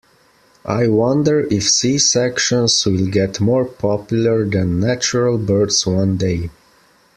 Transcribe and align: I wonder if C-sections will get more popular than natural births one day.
I 0.65 0.87
wonder 0.87 1.41
if 1.51 1.69
C-sections 1.69 2.87
will 2.87 3.05
get 3.05 3.39
more 3.39 3.65
popular 3.65 4.45
than 4.49 4.79
natural 4.79 5.37
births 5.37 5.85
one 5.85 6.17
day. 6.17 6.49